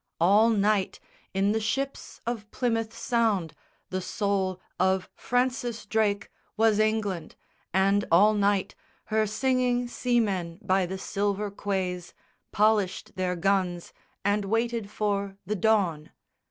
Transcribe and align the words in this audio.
All 0.19 0.49
night, 0.49 0.99
in 1.31 1.51
the 1.51 1.59
ships 1.59 2.21
of 2.25 2.49
Plymouth 2.49 2.91
Sound, 2.91 3.53
the 3.91 4.01
soul 4.01 4.59
Of 4.79 5.07
Francis 5.13 5.85
Drake 5.85 6.31
was 6.57 6.79
England, 6.79 7.35
and 7.71 8.03
all 8.11 8.33
night 8.33 8.73
Her 9.13 9.27
singing 9.27 9.87
seamen 9.87 10.57
by 10.63 10.87
the 10.87 10.97
silver 10.97 11.51
quays 11.51 12.15
Polished 12.51 13.15
their 13.15 13.35
guns 13.35 13.93
and 14.25 14.45
waited 14.45 14.89
for 14.89 15.37
the 15.45 15.55
dawn. 15.55 16.09